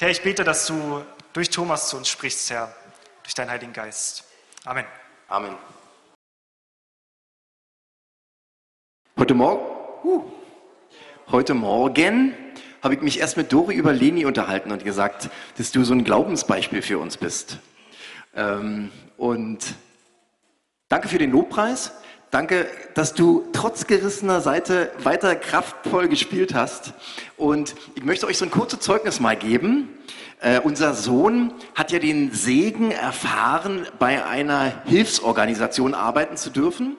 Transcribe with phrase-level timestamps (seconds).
[0.00, 2.74] Herr, ich bete, dass du durch Thomas zu uns sprichst, Herr,
[3.22, 4.24] durch deinen Heiligen Geist.
[4.64, 4.86] Amen.
[5.28, 5.54] Amen.
[9.18, 9.60] Heute Morgen,
[10.02, 10.24] uh,
[11.30, 12.34] heute Morgen
[12.82, 15.28] habe ich mich erst mit Dori über Leni unterhalten und gesagt,
[15.58, 17.58] dass du so ein Glaubensbeispiel für uns bist.
[18.34, 19.74] Ähm, und
[20.88, 21.92] danke für den Lobpreis.
[22.30, 26.94] Danke, dass du trotz gerissener Seite weiter kraftvoll gespielt hast.
[27.36, 29.88] Und ich möchte euch so ein kurzes Zeugnis mal geben.
[30.40, 36.96] Äh, unser Sohn hat ja den Segen erfahren, bei einer Hilfsorganisation arbeiten zu dürfen.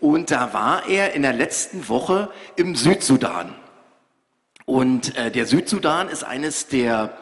[0.00, 3.54] Und da war er in der letzten Woche im Südsudan.
[4.64, 7.18] Und äh, der Südsudan ist eines der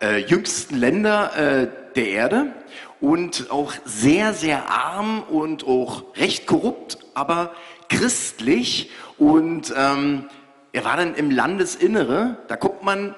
[0.00, 2.54] äh, jüngsten Länder äh, der Erde
[3.00, 7.52] und auch sehr, sehr arm und auch recht korrupt, aber
[7.88, 8.90] christlich.
[9.18, 10.28] Und ähm,
[10.72, 13.14] er war dann im Landesinnere, da kommt man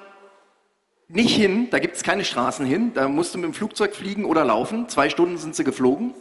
[1.07, 4.25] nicht hin, da gibt es keine Straßen hin, da musst du mit dem Flugzeug fliegen
[4.25, 6.13] oder laufen, zwei Stunden sind sie geflogen.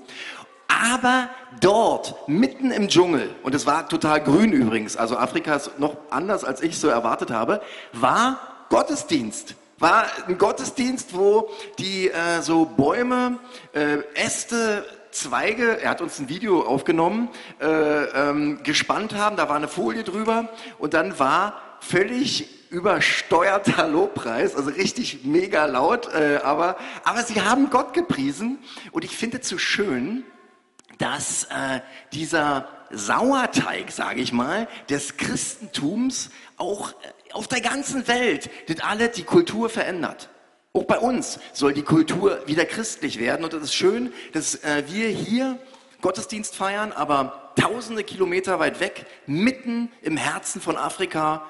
[0.68, 1.28] Aber
[1.60, 6.44] dort, mitten im Dschungel, und es war total grün übrigens, also Afrika ist noch anders,
[6.44, 7.60] als ich so erwartet habe,
[7.92, 8.38] war
[8.70, 13.38] Gottesdienst war ein Gottesdienst, wo die äh, so Bäume,
[13.72, 19.56] äh, Äste, Zweige, er hat uns ein Video aufgenommen, äh, ähm, gespannt haben, da war
[19.56, 20.48] eine Folie drüber
[20.78, 27.70] und dann war völlig übersteuerter Lobpreis, also richtig mega laut, äh, aber, aber sie haben
[27.70, 28.58] Gott gepriesen
[28.92, 30.24] und ich finde es so schön,
[30.98, 31.80] dass äh,
[32.12, 39.08] dieser Sauerteig, sage ich mal, des Christentums auch äh, auf der ganzen Welt, das alle
[39.08, 40.28] die Kultur verändert.
[40.72, 43.44] Auch bei uns soll die Kultur wieder christlich werden.
[43.44, 45.58] Und es ist schön, dass äh, wir hier
[46.00, 51.44] Gottesdienst feiern, aber tausende Kilometer weit weg, mitten im Herzen von Afrika,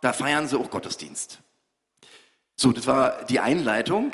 [0.00, 1.38] da feiern sie auch Gottesdienst.
[2.62, 4.12] So, das war die Einleitung.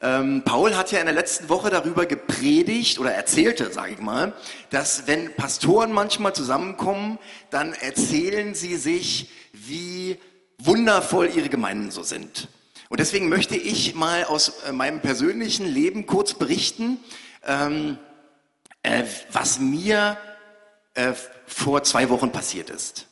[0.00, 4.32] Ähm, Paul hat ja in der letzten Woche darüber gepredigt oder erzählte, sage ich mal,
[4.70, 7.18] dass wenn Pastoren manchmal zusammenkommen,
[7.50, 10.18] dann erzählen sie sich, wie
[10.56, 12.48] wundervoll ihre Gemeinden so sind.
[12.88, 16.96] Und deswegen möchte ich mal aus äh, meinem persönlichen Leben kurz berichten,
[17.46, 17.98] ähm,
[18.82, 20.16] äh, was mir
[20.94, 21.12] äh,
[21.46, 23.09] vor zwei Wochen passiert ist.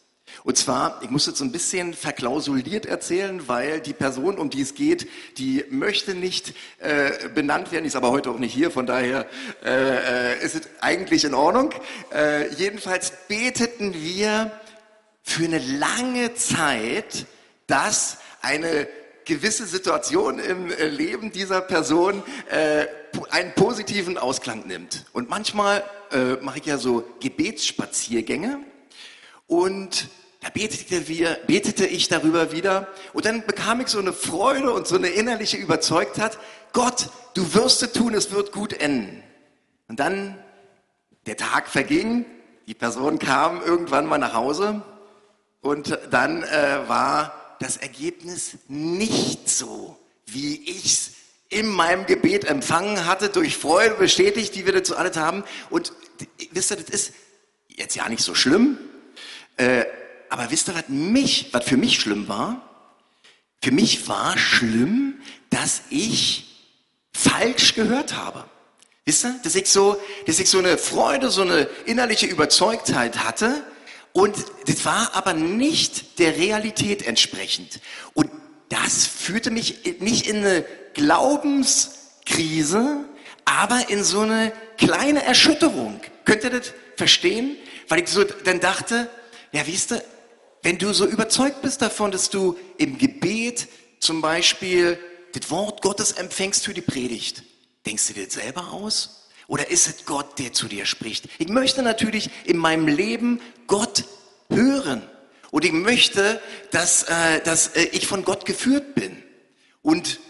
[0.48, 4.62] Und zwar, ich muss jetzt so ein bisschen verklausuliert erzählen, weil die Person, um die
[4.62, 8.86] es geht, die möchte nicht äh, benannt werden, ist aber heute auch nicht hier, von
[8.86, 9.26] daher
[9.62, 11.74] äh, äh ist es eigentlich in Ordnung.
[12.14, 14.50] Äh, jedenfalls beteten wir
[15.22, 17.26] für eine lange Zeit,
[17.66, 18.88] dass eine
[19.26, 22.86] gewisse Situation im äh, Leben dieser Person äh,
[23.28, 25.04] einen positiven Ausklang nimmt.
[25.12, 28.60] Und manchmal äh, mache ich ja so Gebetsspaziergänge
[29.46, 30.08] und
[30.40, 32.86] da betete, wir, betete ich darüber wieder.
[33.12, 36.38] Und dann bekam ich so eine Freude und so eine innerliche Überzeugtheit,
[36.72, 39.22] Gott, du wirst es tun, es wird gut enden.
[39.88, 40.38] Und dann,
[41.26, 42.24] der Tag verging,
[42.66, 44.82] die Person kam irgendwann mal nach Hause.
[45.60, 51.10] Und dann äh, war das Ergebnis nicht so, wie ich es
[51.48, 55.42] in meinem Gebet empfangen hatte, durch Freude bestätigt, die wir dazu alle haben.
[55.70, 55.92] Und
[56.52, 57.14] wisst ihr, das ist
[57.68, 58.78] jetzt ja nicht so schlimm,
[59.56, 59.84] äh,
[60.30, 62.62] aber wisst ihr, was mich, was für mich schlimm war?
[63.62, 66.46] Für mich war schlimm, dass ich
[67.12, 68.44] falsch gehört habe.
[69.04, 73.64] Wisst ihr, dass ich so, dass ich so eine Freude, so eine innerliche Überzeugtheit hatte
[74.12, 74.36] und
[74.66, 77.78] das war aber nicht der Realität entsprechend.
[78.14, 78.28] Und
[78.68, 83.04] das führte mich nicht in eine Glaubenskrise,
[83.44, 86.00] aber in so eine kleine Erschütterung.
[86.24, 87.56] Könnt ihr das verstehen?
[87.88, 89.08] Weil ich so dann dachte,
[89.52, 90.02] ja, wisst ihr,
[90.68, 93.68] wenn du so überzeugt bist davon, dass du im Gebet
[94.00, 94.98] zum Beispiel
[95.32, 97.42] das Wort Gottes empfängst für die Predigt,
[97.86, 99.30] denkst du dir das selber aus?
[99.46, 101.26] Oder ist es Gott, der zu dir spricht?
[101.38, 104.04] Ich möchte natürlich in meinem Leben Gott
[104.50, 105.00] hören.
[105.50, 106.38] Und ich möchte,
[106.70, 109.22] dass, äh, dass äh, ich von Gott geführt bin.
[109.80, 110.20] Und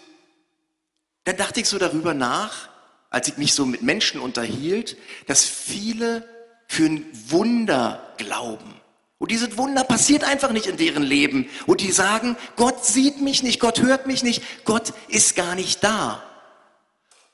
[1.24, 2.68] dann dachte ich so darüber nach,
[3.10, 4.96] als ich mich so mit Menschen unterhielt,
[5.26, 6.28] dass viele
[6.68, 8.77] für ein Wunder glauben.
[9.18, 11.48] Und dieses Wunder passiert einfach nicht in deren Leben.
[11.66, 15.82] Und die sagen, Gott sieht mich nicht, Gott hört mich nicht, Gott ist gar nicht
[15.82, 16.22] da.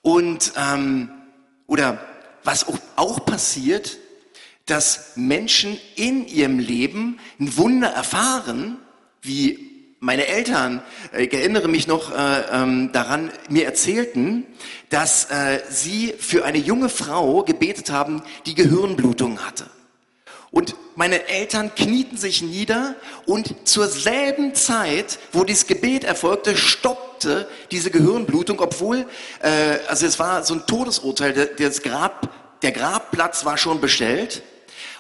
[0.01, 1.11] Und, ähm,
[1.67, 1.99] oder
[2.43, 3.99] was auch, auch passiert,
[4.67, 8.79] dass Menschen in ihrem Leben ein Wunder erfahren,
[9.21, 10.83] wie meine Eltern,
[11.13, 14.47] äh, ich erinnere mich noch äh, ähm, daran, mir erzählten,
[14.91, 19.67] dass äh, sie für eine junge Frau gebetet haben, die Gehirnblutung hatte.
[20.55, 22.95] Und meine Eltern knieten sich nieder
[23.27, 29.05] und zur selben Zeit, wo dieses Gebet erfolgte, stoppte diese Gehirnblutung, obwohl,
[29.43, 32.31] äh, also es war so ein Todesurteil, der, das Grab,
[32.63, 34.45] der Grabplatz war schon bestellt.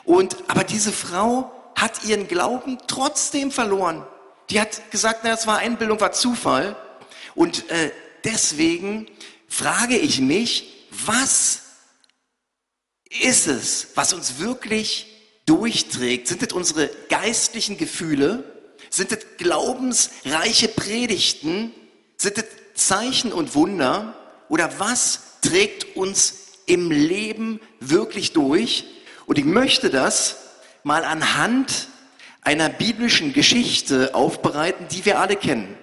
[0.02, 4.04] Und, aber diese Frau hat ihren Glauben trotzdem verloren.
[4.50, 6.74] Die hat gesagt, na, es war Einbildung, war Zufall.
[7.36, 7.92] Und äh,
[8.24, 9.06] deswegen
[9.46, 11.60] frage ich mich, was
[13.08, 15.13] ist es, was uns wirklich
[15.46, 16.28] durchträgt?
[16.28, 18.44] Sind es unsere geistlichen Gefühle?
[18.90, 21.72] Sind es glaubensreiche Predigten?
[22.16, 22.44] Sind es
[22.74, 24.16] Zeichen und Wunder?
[24.48, 26.34] Oder was trägt uns
[26.66, 28.84] im Leben wirklich durch?
[29.26, 30.36] Und ich möchte das
[30.82, 31.88] mal anhand
[32.42, 35.76] einer biblischen Geschichte aufbereiten, die wir alle kennen.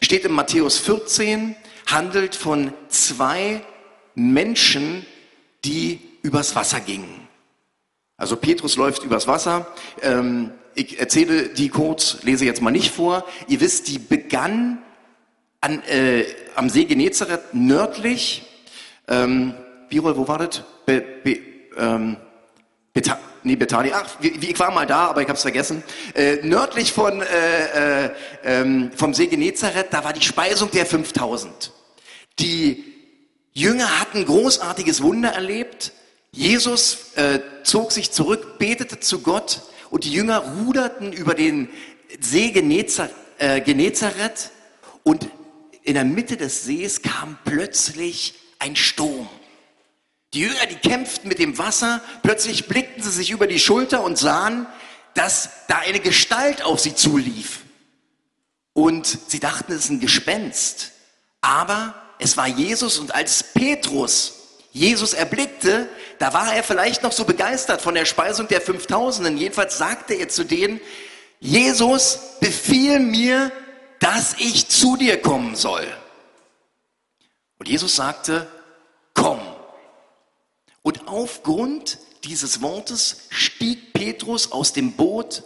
[0.00, 1.54] Steht in Matthäus 14,
[1.86, 3.62] handelt von zwei
[4.14, 5.04] Menschen,
[5.64, 7.28] die übers Wasser gingen.
[8.20, 9.66] Also Petrus läuft übers Wasser.
[10.02, 13.24] Ähm, ich erzähle die kurz, lese jetzt mal nicht vor.
[13.48, 14.82] Ihr wisst, die begann
[15.62, 18.42] an, äh, am See Genezareth nördlich.
[19.08, 19.54] Ähm,
[19.88, 20.62] Birol, wo war das?
[20.84, 21.38] Be, be,
[21.78, 22.18] ähm,
[22.92, 24.02] Beta, nee, Betania.
[24.04, 25.82] Ach, ich war mal da, aber ich habe es vergessen.
[26.14, 28.10] Äh, nördlich von, äh, äh,
[28.44, 31.72] ähm, vom See Genezareth, da war die Speisung der 5000.
[32.38, 32.84] Die
[33.54, 35.92] Jünger hatten großartiges Wunder erlebt.
[36.32, 41.68] Jesus äh, zog sich zurück, betete zu Gott und die Jünger ruderten über den
[42.20, 44.50] See Genezareth, äh, Genezareth
[45.02, 45.28] und
[45.82, 49.28] in der Mitte des Sees kam plötzlich ein Sturm.
[50.32, 54.16] Die Jünger, die kämpften mit dem Wasser, plötzlich blickten sie sich über die Schulter und
[54.16, 54.66] sahen,
[55.14, 57.60] dass da eine Gestalt auf sie zulief.
[58.72, 60.92] Und sie dachten, es ist ein Gespenst.
[61.40, 64.39] Aber es war Jesus und als Petrus
[64.72, 65.88] Jesus erblickte,
[66.18, 69.38] da war er vielleicht noch so begeistert von der Speisung der 5000.
[69.38, 70.80] Jedenfalls sagte er zu denen,
[71.40, 73.50] Jesus, befiehl mir,
[73.98, 75.86] dass ich zu dir kommen soll.
[77.58, 78.46] Und Jesus sagte,
[79.14, 79.40] komm.
[80.82, 85.42] Und aufgrund dieses Wortes stieg Petrus aus dem Boot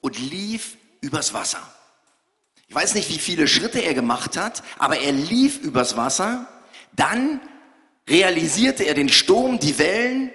[0.00, 1.60] und lief übers Wasser.
[2.68, 6.48] Ich weiß nicht, wie viele Schritte er gemacht hat, aber er lief übers Wasser.
[6.92, 7.40] Dann
[8.08, 10.30] realisierte er den Sturm, die Wellen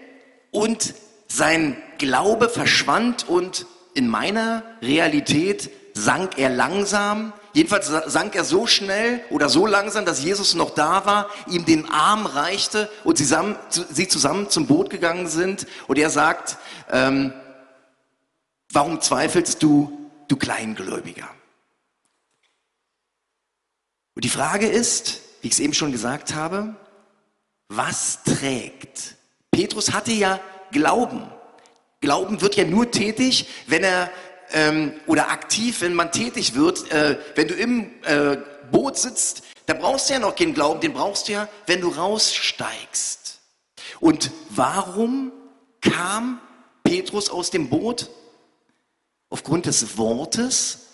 [0.52, 0.94] und
[1.28, 7.34] sein Glaube verschwand und in meiner Realität sank er langsam.
[7.54, 11.90] Jedenfalls sank er so schnell oder so langsam, dass Jesus noch da war, ihm den
[11.90, 15.68] Arm reichte und sie zusammen, sie zusammen zum Boot gegangen sind.
[15.88, 16.58] Und er sagt,
[16.90, 17.34] ähm,
[18.72, 21.28] warum zweifelst du, du Kleingläubiger?
[24.16, 26.76] Und die Frage ist, wie ich es eben schon gesagt habe,
[27.72, 29.16] was trägt?
[29.50, 30.40] Petrus hatte ja
[30.72, 31.24] Glauben.
[32.02, 34.10] Glauben wird ja nur tätig, wenn er
[34.52, 36.92] ähm, oder aktiv, wenn man tätig wird.
[36.92, 38.38] Äh, wenn du im äh,
[38.72, 41.90] Boot sitzt, da brauchst du ja noch keinen Glauben, den brauchst du ja, wenn du
[41.90, 43.40] raussteigst.
[44.00, 45.32] Und warum
[45.80, 46.42] kam
[46.84, 48.10] Petrus aus dem Boot?
[49.30, 50.88] Aufgrund des Wortes.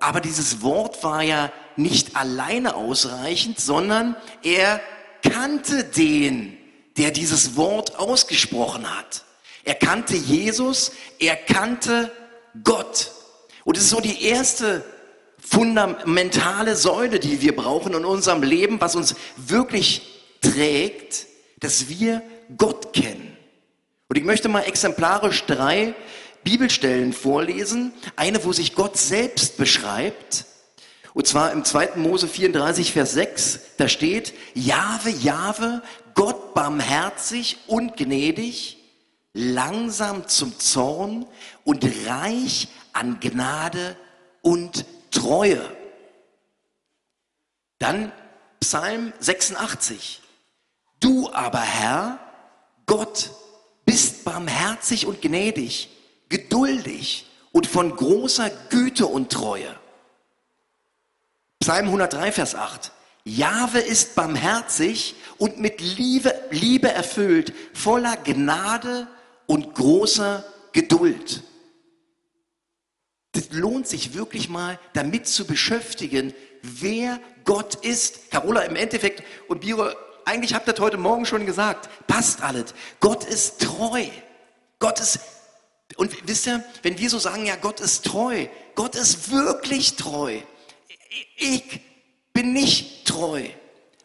[0.00, 4.80] Aber dieses Wort war ja nicht alleine ausreichend, sondern er
[5.24, 6.56] kannte den,
[6.96, 9.24] der dieses Wort ausgesprochen hat.
[9.64, 12.12] Er kannte Jesus, er kannte
[12.62, 13.10] Gott.
[13.64, 14.84] Und es ist so die erste
[15.38, 20.02] fundamentale Säule, die wir brauchen in unserem Leben, was uns wirklich
[20.40, 21.26] trägt,
[21.60, 22.22] dass wir
[22.56, 23.36] Gott kennen.
[24.08, 25.94] Und ich möchte mal exemplarisch drei
[26.44, 27.92] Bibelstellen vorlesen.
[28.16, 30.44] Eine, wo sich Gott selbst beschreibt
[31.14, 31.92] und zwar im 2.
[31.94, 35.80] Mose 34, Vers 6, da steht, Jahwe, Jahwe,
[36.14, 38.78] Gott barmherzig und gnädig,
[39.32, 41.24] langsam zum Zorn
[41.62, 43.96] und reich an Gnade
[44.42, 45.64] und Treue.
[47.78, 48.10] Dann
[48.58, 50.20] Psalm 86.
[50.98, 52.18] Du aber, Herr,
[52.86, 53.30] Gott,
[53.84, 55.90] bist barmherzig und gnädig,
[56.28, 59.76] geduldig und von großer Güte und Treue
[61.64, 62.92] Psalm 103, Vers 8.
[63.24, 69.08] Jahwe ist barmherzig und mit Liebe, Liebe erfüllt, voller Gnade
[69.46, 70.44] und großer
[70.74, 71.42] Geduld.
[73.32, 78.30] Das lohnt sich wirklich mal damit zu beschäftigen, wer Gott ist.
[78.30, 79.88] Carola, im Endeffekt und Biro,
[80.26, 82.74] eigentlich habt ihr das heute Morgen schon gesagt, passt alles.
[83.00, 84.04] Gott ist treu.
[84.80, 85.18] Gott ist,
[85.96, 90.42] und wisst ihr, wenn wir so sagen, ja, Gott ist treu, Gott ist wirklich treu
[91.36, 91.80] ich
[92.32, 93.42] bin nicht treu.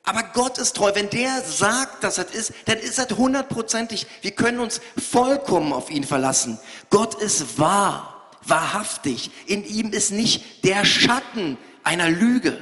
[0.03, 0.91] Aber Gott ist treu.
[0.95, 4.07] Wenn der sagt, dass das ist, dann ist das hundertprozentig.
[4.21, 6.59] Wir können uns vollkommen auf ihn verlassen.
[6.89, 9.29] Gott ist wahr, wahrhaftig.
[9.45, 12.57] In ihm ist nicht der Schatten einer Lüge.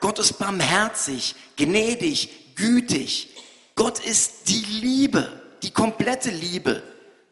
[0.00, 3.28] Gott ist barmherzig, gnädig, gütig.
[3.76, 6.82] Gott ist die Liebe, die komplette Liebe.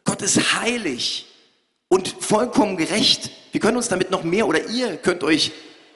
[0.04, 1.26] Gott ist heilig
[1.88, 3.30] und vollkommen gerecht.
[3.50, 5.50] Wir können uns damit noch mehr oder ihr könnt euch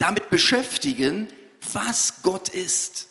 [0.05, 1.29] damit beschäftigen,
[1.73, 3.09] was Gott ist.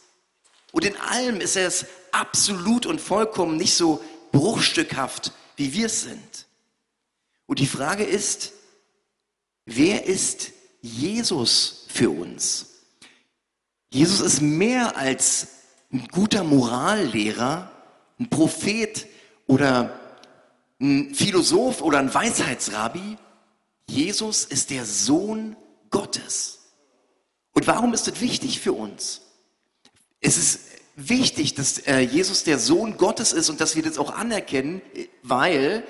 [0.71, 4.00] Und in allem ist er es absolut und vollkommen nicht so
[4.31, 6.45] bruchstückhaft, wie wir es sind.
[7.47, 8.53] Und die Frage ist,
[9.65, 12.67] wer ist Jesus für uns?
[13.91, 15.47] Jesus ist mehr als
[15.91, 17.71] ein guter Morallehrer,
[18.19, 19.07] ein Prophet
[19.47, 20.00] oder
[20.79, 23.17] ein Philosoph oder ein Weisheitsrabi.
[23.89, 25.55] Jesus ist der Sohn
[25.89, 26.62] Gottes.
[27.53, 29.22] Und warum ist das wichtig für uns?
[30.19, 30.60] Es ist
[30.95, 34.81] wichtig, dass äh, Jesus der Sohn Gottes ist und dass wir das auch anerkennen,
[35.22, 35.83] weil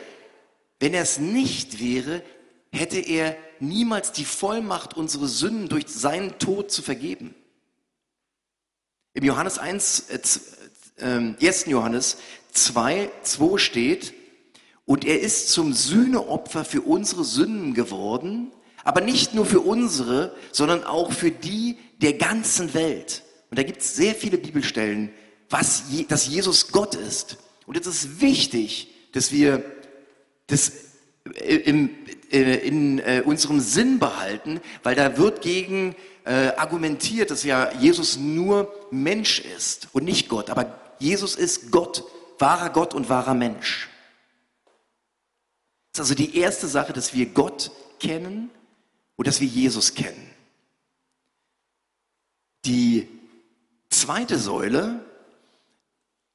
[0.79, 2.23] wenn er es nicht wäre,
[2.71, 7.35] hätte er niemals die Vollmacht, unsere Sünden durch seinen Tod zu vergeben.
[9.13, 10.41] Im Johannes 1, äh, 1.
[10.99, 11.35] Ähm,
[11.71, 12.17] Johannes
[12.51, 14.13] 2, 2 steht,
[14.85, 18.51] und er ist zum Sühneopfer für unsere Sünden geworden,
[18.83, 23.23] aber nicht nur für unsere, sondern auch für die der ganzen Welt.
[23.49, 25.11] Und da gibt es sehr viele Bibelstellen,
[25.49, 27.37] was, dass Jesus Gott ist.
[27.65, 29.63] Und es ist wichtig, dass wir
[30.47, 30.71] das
[31.35, 31.55] äh,
[32.31, 38.17] äh, in äh, unserem Sinn behalten, weil da wird gegen äh, argumentiert, dass ja Jesus
[38.17, 40.49] nur Mensch ist und nicht Gott.
[40.49, 42.03] Aber Jesus ist Gott,
[42.39, 43.89] wahrer Gott und wahrer Mensch.
[45.91, 48.49] Das ist also die erste Sache, dass wir Gott kennen
[49.23, 50.31] und dass wir Jesus kennen.
[52.65, 53.07] Die
[53.89, 54.99] zweite Säule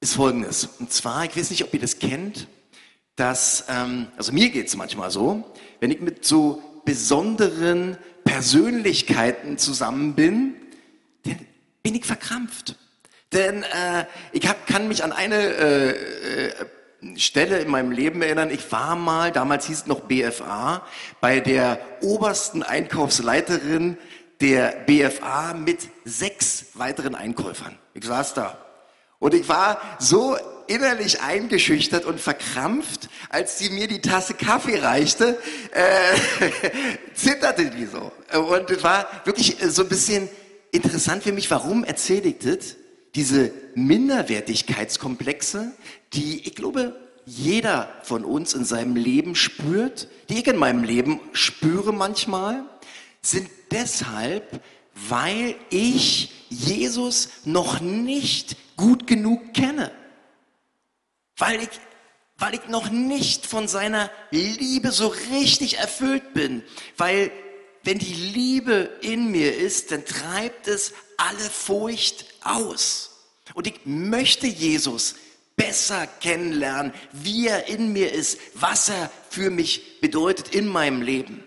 [0.01, 0.71] ist folgendes.
[0.79, 2.49] Und zwar, ich weiß nicht, ob ihr das kennt,
[3.15, 5.45] dass, ähm, also mir geht es manchmal so,
[5.81, 10.55] wenn ich mit so besonderen Persönlichkeiten zusammen bin,
[11.25, 11.47] dann
[11.83, 12.75] bin ich verkrampft.
[13.35, 16.67] Denn äh, ich hab, kann mich an eine äh, äh,
[17.17, 18.51] Stelle in meinem Leben erinnern.
[18.51, 20.83] Ich war mal, damals hieß es noch BFA,
[21.21, 23.97] bei der obersten Einkaufsleiterin
[24.41, 27.77] der BFA mit sechs weiteren Einkäufern.
[27.95, 28.59] Ich saß da.
[29.21, 30.37] Und ich war so
[30.69, 35.39] innerlich eingeschüchtert und verkrampft, als sie mir die Tasse Kaffee reichte,
[35.73, 36.51] äh,
[37.15, 38.13] zitterte die so.
[38.39, 40.29] Und es war wirklich so ein bisschen
[40.71, 42.77] interessant für mich, warum erzähle ich das?
[43.15, 45.73] Diese Minderwertigkeitskomplexe,
[46.13, 51.21] die ich glaube, jeder von uns in seinem Leben spürt, die ich in meinem Leben
[51.33, 52.65] spüre manchmal,
[53.21, 54.63] sind deshalb,
[54.95, 59.93] weil ich Jesus noch nicht gut genug kenne.
[61.37, 61.69] Weil ich,
[62.39, 66.63] weil ich noch nicht von seiner Liebe so richtig erfüllt bin.
[66.97, 67.31] Weil
[67.89, 73.31] wenn die Liebe in mir ist, dann treibt es alle Furcht aus.
[73.55, 75.15] Und ich möchte Jesus
[75.57, 81.43] besser kennenlernen, wie er in mir ist, was er für mich bedeutet in meinem Leben.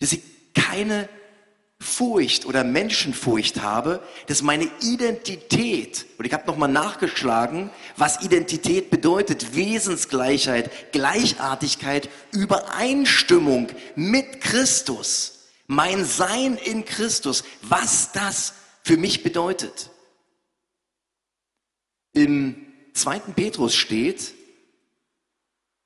[0.00, 0.22] Dass ich
[0.54, 1.08] keine
[1.78, 9.54] Furcht oder Menschenfurcht habe, dass meine Identität, und ich habe nochmal nachgeschlagen, was Identität bedeutet,
[9.54, 19.90] Wesensgleichheit, Gleichartigkeit, Übereinstimmung mit Christus, mein Sein in Christus, was das für mich bedeutet.
[22.14, 24.32] Im zweiten Petrus steht,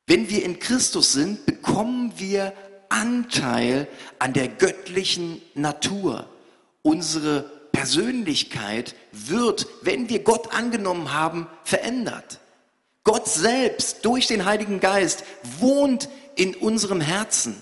[0.06, 2.52] wenn wir in Christus sind, bekommen wir
[2.90, 6.28] Anteil an der göttlichen Natur.
[6.82, 12.40] Unsere Persönlichkeit wird, wenn wir Gott angenommen haben, verändert.
[13.04, 15.25] Gott selbst durch den Heiligen Geist
[15.59, 17.56] wohnt in unserem Herzen.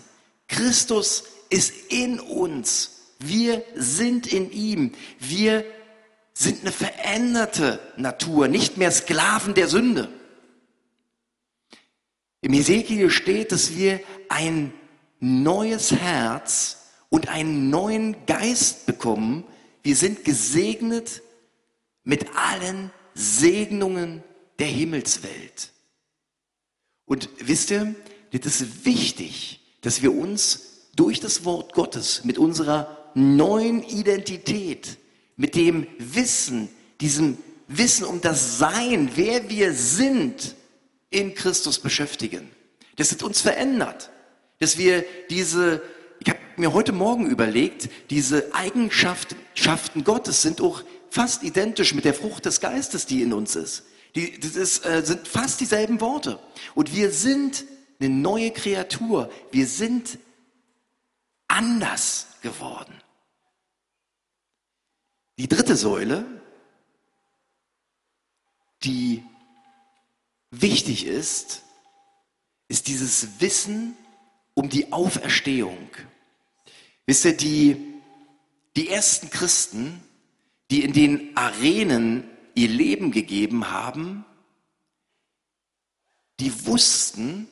[0.48, 3.14] Christus ist in uns.
[3.18, 4.92] Wir sind in ihm.
[5.18, 5.64] Wir
[6.32, 10.08] sind eine veränderte Natur, nicht mehr Sklaven der Sünde.
[12.40, 14.72] Im Hesekiel steht, dass wir ein
[15.20, 19.44] neues Herz und einen neuen Geist bekommen.
[19.82, 21.22] Wir sind gesegnet
[22.04, 24.22] mit allen Segnungen
[24.58, 25.72] der Himmelswelt.
[27.06, 27.94] Und wisst ihr,
[28.32, 34.98] das ist wichtig, dass wir uns durch das Wort Gottes mit unserer neuen Identität,
[35.36, 36.68] mit dem Wissen,
[37.00, 40.54] diesem Wissen um das Sein, wer wir sind,
[41.10, 42.50] in Christus beschäftigen.
[42.96, 44.10] Das hat uns verändert
[44.58, 45.82] dass wir diese,
[46.20, 52.14] ich habe mir heute Morgen überlegt, diese Eigenschaften Gottes sind auch fast identisch mit der
[52.14, 53.84] Frucht des Geistes, die in uns ist.
[54.14, 56.40] Die, das ist, äh, sind fast dieselben Worte.
[56.74, 57.64] Und wir sind
[58.00, 59.30] eine neue Kreatur.
[59.50, 60.18] Wir sind
[61.46, 62.94] anders geworden.
[65.38, 66.24] Die dritte Säule,
[68.82, 69.22] die
[70.50, 71.62] wichtig ist,
[72.68, 73.96] ist dieses Wissen
[74.58, 75.88] um die Auferstehung.
[77.06, 77.76] Wisst ihr, die,
[78.74, 80.02] die ersten Christen,
[80.72, 82.24] die in den Arenen
[82.56, 84.24] ihr Leben gegeben haben,
[86.40, 87.46] die wussten,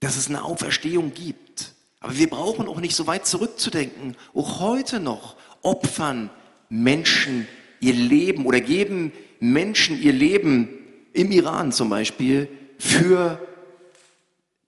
[0.00, 1.72] dass es eine Auferstehung gibt.
[2.00, 4.16] Aber wir brauchen auch nicht so weit zurückzudenken.
[4.34, 6.30] Auch heute noch opfern
[6.68, 7.46] Menschen
[7.78, 10.68] ihr Leben oder geben Menschen ihr Leben
[11.12, 13.40] im Iran zum Beispiel für,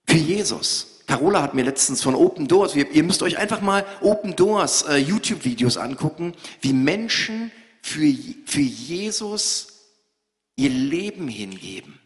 [0.07, 0.92] für Jesus.
[1.13, 4.97] Carola hat mir letztens von Open Doors, ihr müsst euch einfach mal Open Doors äh,
[4.97, 7.53] YouTube-Videos angucken, wie Menschen
[7.83, 8.11] für,
[8.47, 9.91] für Jesus
[10.57, 12.01] ihr Leben hingeben.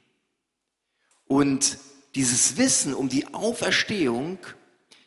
[1.28, 1.78] Und
[2.16, 4.38] dieses Wissen um die Auferstehung,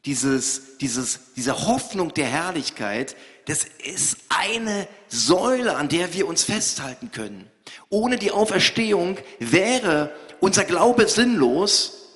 [0.06, 7.12] dieses, dieses, diese Hoffnung der Herrlichkeit, das ist eine Säule, an der wir uns festhalten
[7.12, 7.52] können.
[7.90, 12.09] Ohne die Auferstehung wäre unser Glaube sinnlos.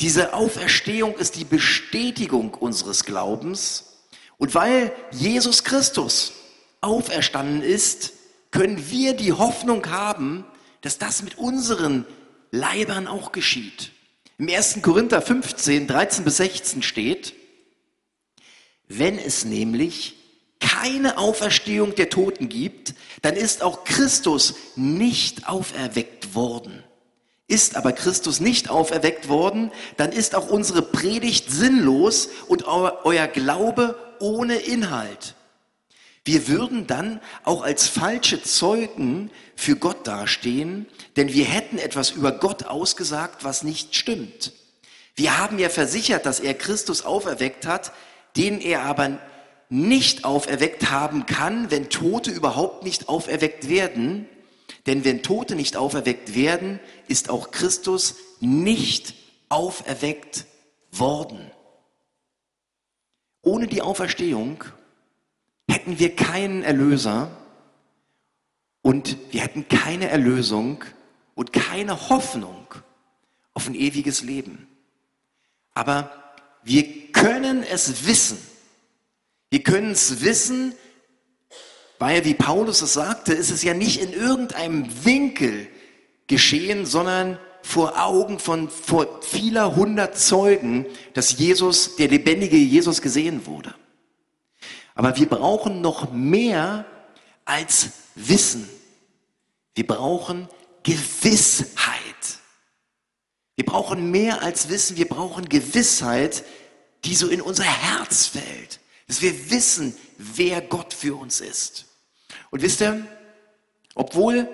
[0.00, 3.98] Diese Auferstehung ist die Bestätigung unseres Glaubens.
[4.36, 6.32] Und weil Jesus Christus
[6.80, 8.12] auferstanden ist,
[8.50, 10.44] können wir die Hoffnung haben,
[10.82, 12.06] dass das mit unseren
[12.52, 13.90] Leibern auch geschieht.
[14.38, 14.80] Im 1.
[14.82, 17.34] Korinther 15, 13 bis 16 steht,
[18.86, 20.14] wenn es nämlich
[20.60, 26.84] keine Auferstehung der Toten gibt, dann ist auch Christus nicht auferweckt worden.
[27.48, 33.96] Ist aber Christus nicht auferweckt worden, dann ist auch unsere Predigt sinnlos und euer Glaube
[34.20, 35.34] ohne Inhalt.
[36.24, 40.86] Wir würden dann auch als falsche Zeugen für Gott dastehen,
[41.16, 44.52] denn wir hätten etwas über Gott ausgesagt, was nicht stimmt.
[45.16, 47.92] Wir haben ja versichert, dass er Christus auferweckt hat,
[48.36, 49.18] den er aber
[49.70, 54.28] nicht auferweckt haben kann, wenn Tote überhaupt nicht auferweckt werden.
[54.86, 59.14] Denn wenn Tote nicht auferweckt werden, ist auch Christus nicht
[59.48, 60.46] auferweckt
[60.92, 61.50] worden.
[63.42, 64.64] Ohne die Auferstehung
[65.68, 67.30] hätten wir keinen Erlöser
[68.82, 70.84] und wir hätten keine Erlösung
[71.34, 72.66] und keine Hoffnung
[73.54, 74.68] auf ein ewiges Leben.
[75.74, 76.10] Aber
[76.62, 78.38] wir können es wissen.
[79.50, 80.74] Wir können es wissen,
[81.98, 85.68] weil, wie Paulus es sagte, ist es ja nicht in irgendeinem Winkel
[86.26, 93.46] geschehen, sondern vor Augen von vor vieler hundert Zeugen, dass Jesus, der lebendige Jesus gesehen
[93.46, 93.74] wurde.
[94.94, 96.84] Aber wir brauchen noch mehr
[97.44, 98.68] als Wissen.
[99.74, 100.48] Wir brauchen
[100.82, 101.68] Gewissheit.
[103.56, 106.44] Wir brauchen mehr als Wissen, wir brauchen Gewissheit,
[107.04, 108.78] die so in unser Herz fällt.
[109.08, 111.87] Dass wir wissen, wer Gott für uns ist.
[112.50, 113.06] Und wisst ihr,
[113.94, 114.48] obwohl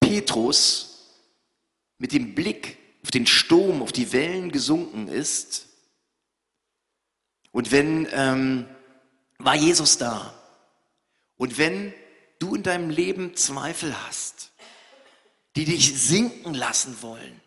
[0.00, 1.18] Petrus
[1.98, 5.68] mit dem Blick auf den Sturm, auf die Wellen gesunken ist,
[7.52, 8.66] und wenn ähm,
[9.38, 10.34] war Jesus da.
[11.36, 11.92] Und wenn
[12.38, 14.52] du in deinem Leben Zweifel hast,
[15.56, 17.40] die dich sinken lassen wollen,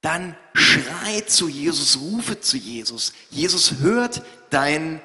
[0.00, 3.12] dann schrei zu Jesus, rufe zu Jesus.
[3.30, 5.00] Jesus hört dein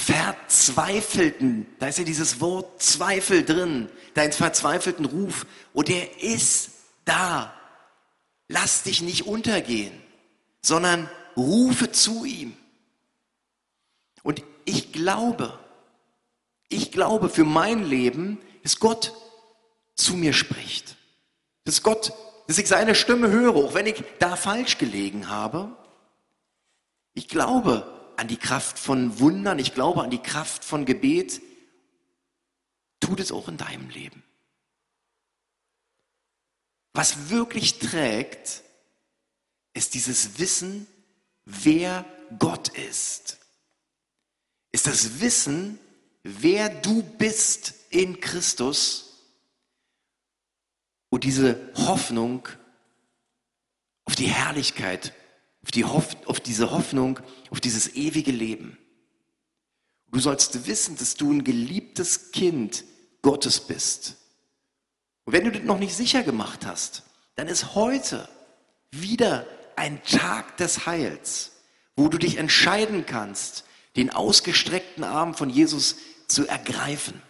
[0.00, 6.70] verzweifelten, da ist ja dieses Wort Zweifel drin, deinen verzweifelten Ruf und er ist
[7.04, 7.54] da.
[8.48, 9.92] Lass dich nicht untergehen,
[10.62, 12.56] sondern rufe zu ihm.
[14.22, 15.58] Und ich glaube,
[16.68, 19.12] ich glaube für mein Leben, dass Gott
[19.94, 20.96] zu mir spricht.
[21.64, 22.12] Dass Gott,
[22.46, 25.76] dass ich seine Stimme höre, auch wenn ich da falsch gelegen habe.
[27.12, 31.42] Ich glaube an die Kraft von Wundern, ich glaube an die Kraft von Gebet.
[33.00, 34.22] Tut es auch in deinem Leben.
[36.92, 38.62] Was wirklich trägt,
[39.72, 40.86] ist dieses Wissen,
[41.44, 42.04] wer
[42.38, 43.40] Gott ist
[44.72, 45.78] ist das Wissen,
[46.22, 49.26] wer du bist in Christus
[51.08, 52.48] und diese Hoffnung
[54.04, 55.12] auf die Herrlichkeit,
[55.62, 57.20] auf, die Hoff auf diese Hoffnung,
[57.50, 58.78] auf dieses ewige Leben.
[60.12, 62.84] Du sollst wissen, dass du ein geliebtes Kind
[63.22, 64.16] Gottes bist.
[65.24, 67.04] Und wenn du das noch nicht sicher gemacht hast,
[67.36, 68.28] dann ist heute
[68.90, 69.46] wieder
[69.76, 71.52] ein Tag des Heils,
[71.96, 73.64] wo du dich entscheiden kannst,
[73.96, 75.96] den ausgestreckten Arm von Jesus
[76.26, 77.20] zu ergreifen.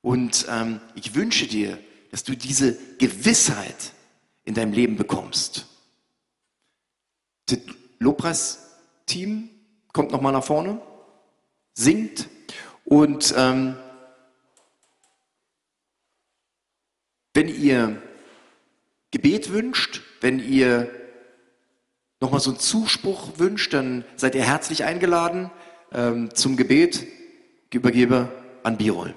[0.00, 1.78] Und ähm, ich wünsche dir,
[2.10, 3.92] dass du diese Gewissheit
[4.44, 5.66] in deinem Leben bekommst.
[7.46, 7.58] Das
[7.98, 9.50] Lobpreis-Team
[9.92, 10.80] kommt nochmal nach vorne,
[11.74, 12.28] singt
[12.84, 13.76] Und ähm,
[17.34, 18.02] wenn ihr
[19.10, 20.90] Gebet wünscht, wenn ihr
[22.20, 25.50] nochmal so einen Zuspruch wünscht, dann seid ihr herzlich eingeladen
[25.92, 27.06] ähm, zum Gebet.
[27.70, 28.28] Ich übergebe
[28.62, 29.14] an Birol.